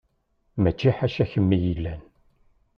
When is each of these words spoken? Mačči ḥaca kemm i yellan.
Mačči 0.61 0.91
ḥaca 0.97 1.25
kemm 1.31 1.49
i 1.55 1.57
yellan. 1.63 2.01